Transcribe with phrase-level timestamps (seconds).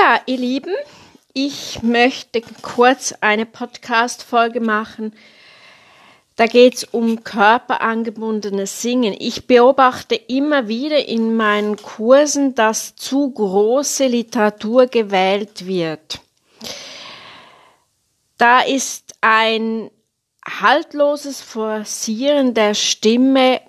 [0.00, 0.74] Ja, ihr Lieben,
[1.32, 5.12] ich möchte kurz eine Podcast-Folge machen.
[6.36, 9.16] Da geht es um körperangebundenes Singen.
[9.18, 16.20] Ich beobachte immer wieder in meinen Kursen, dass zu große Literatur gewählt wird.
[18.36, 19.90] Da ist ein
[20.44, 23.60] haltloses Forcieren der Stimme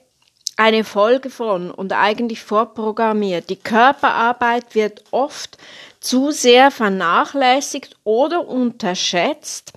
[0.60, 3.50] eine Folge von und eigentlich vorprogrammiert.
[3.50, 5.58] Die Körperarbeit wird oft
[6.00, 9.74] zu sehr vernachlässigt oder unterschätzt,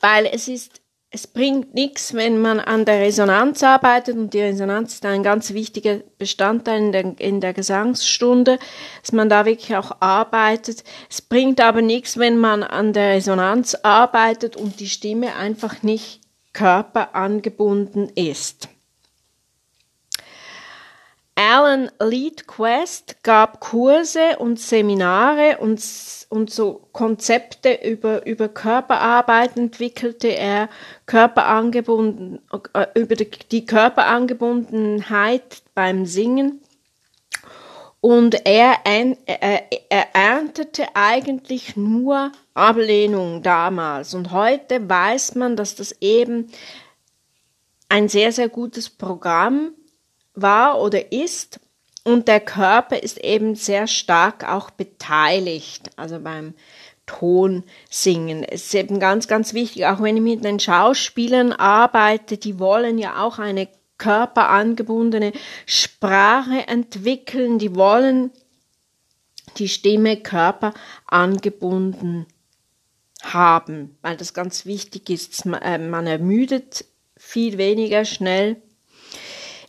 [0.00, 0.80] weil es ist
[1.14, 5.54] es bringt nichts, wenn man an der Resonanz arbeitet und die Resonanz ist ein ganz
[5.54, 8.58] wichtiger Bestandteil in der, in der Gesangsstunde,
[9.00, 10.82] dass man da wirklich auch arbeitet.
[11.08, 16.20] Es bringt aber nichts, wenn man an der Resonanz arbeitet und die Stimme einfach nicht
[16.52, 18.68] körperangebunden ist.
[21.36, 25.82] Alan Leadquest gab Kurse und Seminare und,
[26.28, 30.68] und so Konzepte über, über Körperarbeit entwickelte er,
[31.06, 32.40] Körperangebunden,
[32.72, 36.60] äh, über die, Körperangebundenheit beim Singen.
[38.00, 44.12] Und er, er erntete eigentlich nur Ablehnung damals.
[44.12, 46.50] Und heute weiß man, dass das eben
[47.88, 49.72] ein sehr, sehr gutes Programm
[50.34, 51.60] war oder ist
[52.04, 56.54] und der Körper ist eben sehr stark auch beteiligt, also beim
[57.06, 58.44] Tonsingen.
[58.44, 62.98] Es ist eben ganz, ganz wichtig, auch wenn ich mit den Schauspielern arbeite, die wollen
[62.98, 63.68] ja auch eine
[63.98, 65.32] körperangebundene
[65.66, 68.30] Sprache entwickeln, die wollen
[69.58, 72.26] die Stimme körperangebunden
[73.22, 75.46] haben, weil das ganz wichtig ist.
[75.46, 76.84] Äh, man ermüdet
[77.16, 78.60] viel weniger schnell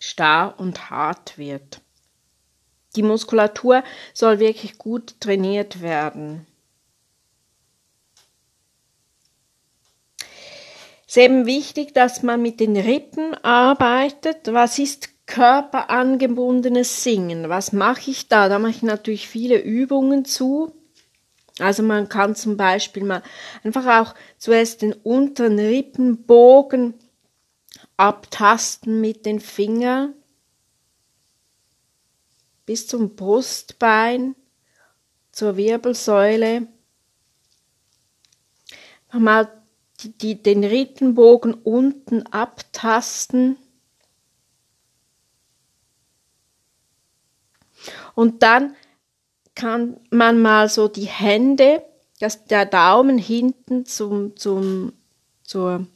[0.00, 1.80] starr und hart wird.
[2.96, 3.82] Die Muskulatur
[4.12, 6.46] soll wirklich gut trainiert werden.
[11.06, 14.52] Es ist eben wichtig, dass man mit den Rippen arbeitet.
[14.52, 17.48] Was ist körperangebundenes Singen?
[17.48, 18.48] Was mache ich da?
[18.48, 20.72] Da mache ich natürlich viele Übungen zu.
[21.60, 23.22] Also man kann zum Beispiel mal
[23.62, 26.94] einfach auch zuerst den unteren Rippenbogen
[27.96, 30.14] abtasten mit den Fingern
[32.66, 34.34] bis zum Brustbein,
[35.32, 36.68] zur Wirbelsäule.
[39.12, 39.62] Mal
[40.00, 43.56] die, die, den Rittenbogen unten abtasten.
[48.14, 48.74] Und dann
[49.54, 51.84] kann man mal so die Hände,
[52.18, 54.92] dass der Daumen hinten zum, zum,
[55.42, 55.86] zur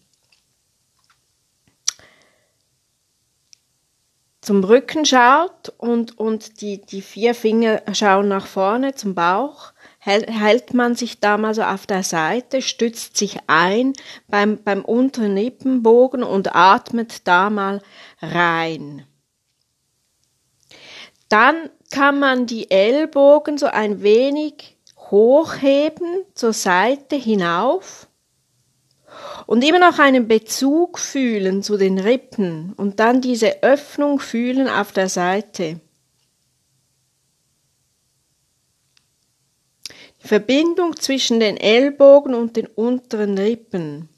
[4.48, 10.72] zum Rücken schaut und, und die, die vier Finger schauen nach vorne zum Bauch, hält
[10.72, 13.92] man sich da mal so auf der Seite, stützt sich ein
[14.26, 17.82] beim, beim unteren Lippenbogen und atmet da mal
[18.22, 19.04] rein.
[21.28, 24.78] Dann kann man die Ellbogen so ein wenig
[25.10, 28.07] hochheben zur Seite hinauf
[29.46, 34.92] und immer noch einen Bezug fühlen zu den Rippen und dann diese Öffnung fühlen auf
[34.92, 35.80] der Seite.
[40.22, 44.08] Die Verbindung zwischen den Ellbogen und den unteren Rippen.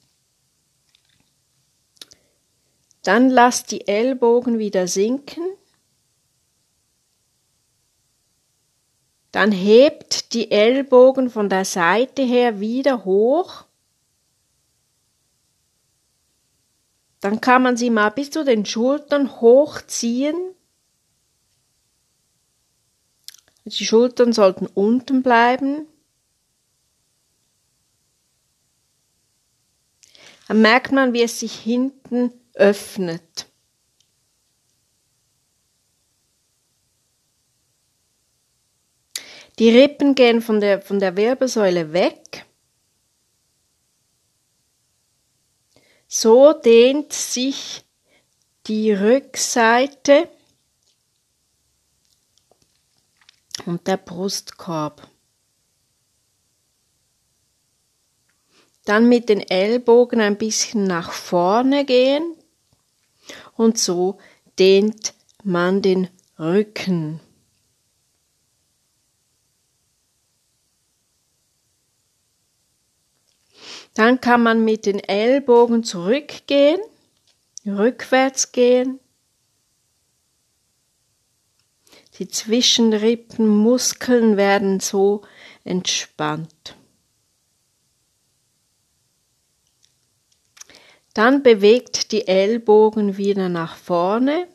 [3.03, 5.45] Dann lasst die Ellbogen wieder sinken.
[9.33, 13.65] Dann hebt die Ellbogen von der Seite her wieder hoch
[17.21, 20.55] Dann kann man sie mal bis zu den Schultern hochziehen.
[23.67, 25.87] Die Schultern sollten unten bleiben.
[30.49, 33.47] Dann merkt man, wie es sich hinten öffnet.
[39.61, 42.47] Die Rippen gehen von der, von der Wirbelsäule weg.
[46.23, 47.83] So dehnt sich
[48.67, 50.29] die Rückseite
[53.65, 55.09] und der Brustkorb.
[58.85, 62.37] Dann mit den Ellbogen ein bisschen nach vorne gehen
[63.57, 64.19] und so
[64.59, 67.21] dehnt man den Rücken.
[74.01, 76.81] Dann kann man mit den Ellbogen zurückgehen,
[77.67, 78.99] rückwärts gehen.
[82.19, 85.21] Die Zwischenrippenmuskeln werden so
[85.65, 86.77] entspannt.
[91.13, 94.49] Dann bewegt die Ellbogen wieder nach vorne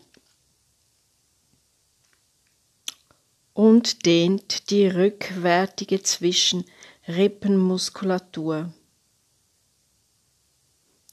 [3.54, 8.74] und dehnt die rückwärtige Zwischenrippenmuskulatur.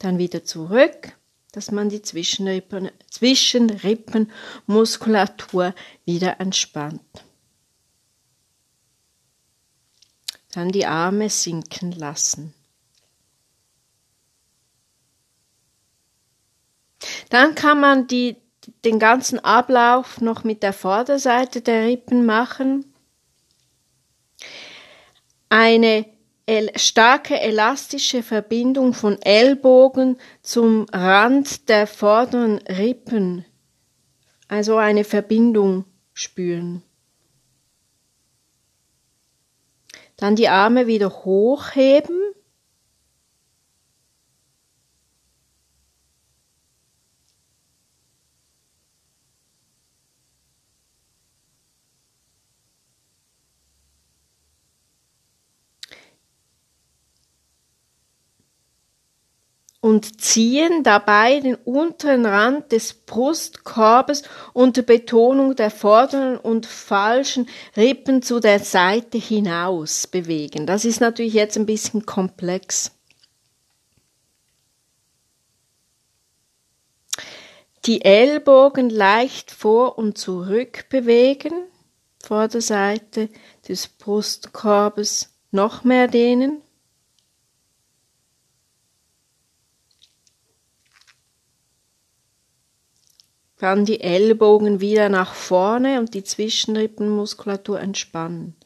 [0.02, 1.16] Dann wieder zurück,
[1.52, 7.00] dass man die Zwischenrippen, Zwischenrippenmuskulatur wieder entspannt.
[10.50, 12.52] Dann die Arme sinken lassen.
[17.30, 18.34] Dann kann man die,
[18.84, 22.92] den ganzen Ablauf noch mit der Vorderseite der Rippen machen.
[25.48, 26.11] Eine
[26.76, 33.44] starke elastische Verbindung von Ellbogen zum Rand der vorderen Rippen,
[34.48, 36.82] also eine Verbindung spüren.
[40.16, 42.21] Dann die Arme wieder hochheben
[59.82, 68.22] und ziehen dabei den unteren Rand des Brustkorbes unter Betonung der vorderen und falschen Rippen
[68.22, 70.66] zu der Seite hinaus bewegen.
[70.66, 72.92] Das ist natürlich jetzt ein bisschen komplex.
[77.84, 81.64] Die Ellbogen leicht vor und zurück bewegen,
[82.22, 83.28] Vorderseite
[83.68, 86.62] des Brustkorbes noch mehr dehnen.
[93.62, 98.56] Dann die Ellbogen wieder nach vorne und die Zwischenrippenmuskulatur entspannen.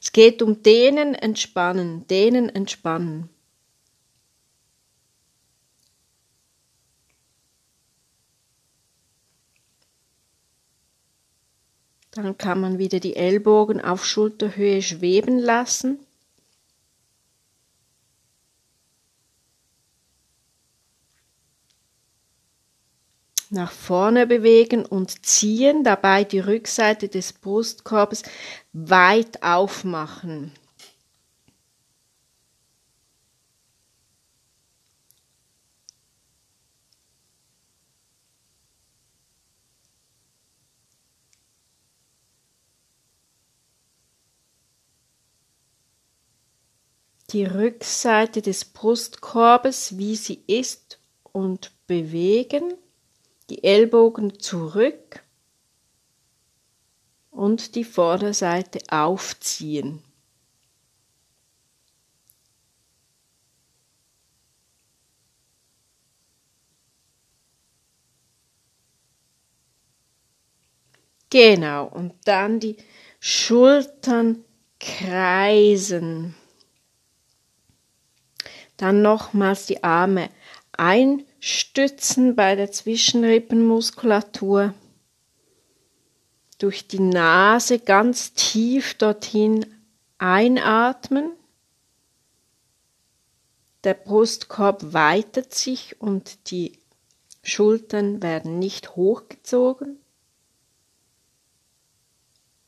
[0.00, 3.28] Es geht um Dehnen, Entspannen, Dehnen, Entspannen.
[12.12, 16.05] Dann kann man wieder die Ellbogen auf Schulterhöhe schweben lassen.
[23.56, 28.22] Nach vorne bewegen und ziehen, dabei die Rückseite des Brustkorbes
[28.72, 30.52] weit aufmachen.
[47.30, 51.00] Die Rückseite des Brustkorbes, wie sie ist,
[51.32, 52.72] und bewegen
[53.50, 55.22] die Ellbogen zurück
[57.30, 60.02] und die Vorderseite aufziehen.
[71.30, 72.76] Genau, und dann die
[73.20, 74.44] Schultern
[74.80, 76.34] kreisen.
[78.76, 80.30] Dann nochmals die Arme
[81.36, 84.74] einstützen bei der Zwischenrippenmuskulatur.
[86.58, 89.66] Durch die Nase ganz tief dorthin
[90.18, 91.32] einatmen.
[93.84, 96.78] Der Brustkorb weitet sich und die
[97.42, 99.98] Schultern werden nicht hochgezogen.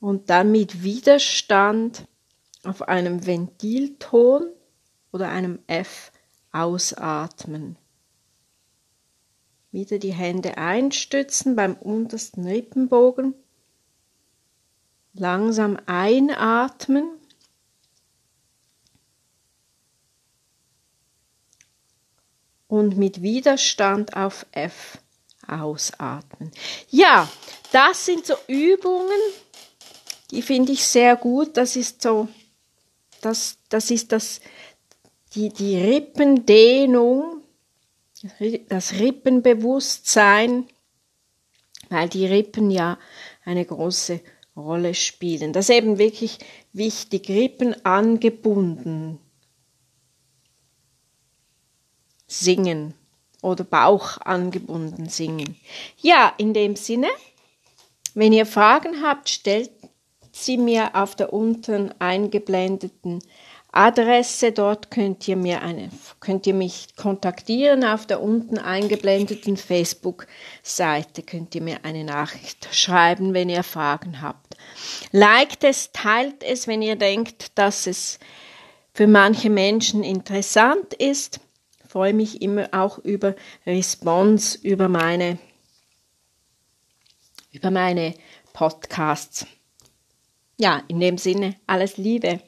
[0.00, 2.06] Und dann mit Widerstand
[2.62, 4.46] auf einem Ventilton
[5.10, 6.12] oder einem F
[6.52, 7.76] ausatmen.
[9.70, 13.34] Wieder die Hände einstützen beim untersten Rippenbogen.
[15.12, 17.10] Langsam einatmen.
[22.66, 24.98] Und mit Widerstand auf F
[25.46, 26.52] ausatmen.
[26.90, 27.28] Ja,
[27.72, 29.18] das sind so Übungen,
[30.30, 31.56] die finde ich sehr gut.
[31.56, 32.28] Das ist so,
[33.22, 34.40] das, das ist das,
[35.34, 37.37] die, die Rippendehnung
[38.68, 40.66] das Rippenbewusstsein,
[41.88, 42.98] weil die Rippen ja
[43.44, 44.20] eine große
[44.56, 45.52] Rolle spielen.
[45.52, 46.38] Das ist eben wirklich
[46.72, 49.20] wichtig, Rippen angebunden.
[52.28, 52.94] singen
[53.42, 55.56] oder Bauch angebunden singen.
[56.00, 57.08] Ja, in dem Sinne,
[58.14, 59.70] wenn ihr Fragen habt, stellt
[60.30, 63.20] sie mir auf der unten eingeblendeten
[63.72, 64.52] Adresse.
[64.52, 67.84] Dort könnt ihr mir eine, könnt ihr mich kontaktieren.
[67.84, 74.56] Auf der unten eingeblendeten Facebook-Seite könnt ihr mir eine Nachricht schreiben, wenn ihr Fragen habt.
[75.12, 78.18] Liked es, teilt es, wenn ihr denkt, dass es
[78.92, 81.40] für manche Menschen interessant ist.
[81.84, 83.34] Ich freue mich immer auch über
[83.66, 85.38] Response über meine,
[87.52, 88.14] über meine
[88.52, 89.46] Podcasts.
[90.58, 92.40] Ja, in dem Sinne, alles Liebe.